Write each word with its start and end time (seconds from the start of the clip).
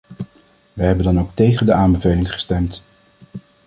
Wij 0.73 0.85
hebben 0.87 1.05
dan 1.05 1.19
ook 1.19 1.31
tegen 1.35 1.65
de 1.65 1.73
aanbeveling 1.73 2.33
gestemd. 2.33 2.83